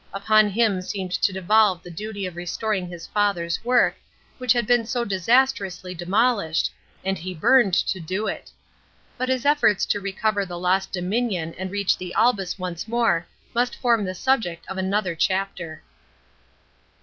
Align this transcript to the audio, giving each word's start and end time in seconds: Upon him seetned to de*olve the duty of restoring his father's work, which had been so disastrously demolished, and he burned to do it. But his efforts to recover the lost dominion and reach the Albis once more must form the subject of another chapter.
Upon 0.15 0.49
him 0.49 0.79
seetned 0.81 1.11
to 1.19 1.31
de*olve 1.31 1.83
the 1.83 1.91
duty 1.91 2.25
of 2.25 2.35
restoring 2.35 2.89
his 2.89 3.05
father's 3.05 3.63
work, 3.63 3.97
which 4.39 4.51
had 4.51 4.65
been 4.65 4.83
so 4.83 5.05
disastrously 5.05 5.93
demolished, 5.93 6.71
and 7.05 7.19
he 7.19 7.35
burned 7.35 7.75
to 7.75 7.99
do 7.99 8.25
it. 8.25 8.49
But 9.15 9.29
his 9.29 9.45
efforts 9.45 9.85
to 9.85 9.99
recover 9.99 10.43
the 10.43 10.57
lost 10.57 10.91
dominion 10.91 11.53
and 11.55 11.69
reach 11.69 11.99
the 11.99 12.15
Albis 12.17 12.57
once 12.57 12.87
more 12.87 13.27
must 13.53 13.75
form 13.75 14.03
the 14.03 14.15
subject 14.15 14.67
of 14.67 14.79
another 14.79 15.13
chapter. 15.13 15.83